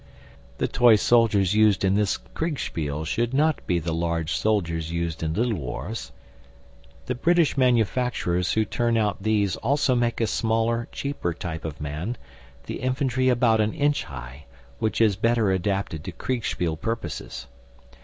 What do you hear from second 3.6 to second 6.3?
be the large soldiers used in Little Wars.